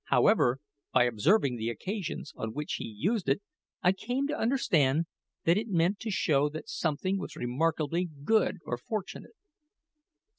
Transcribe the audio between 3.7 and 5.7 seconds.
I came to understand that it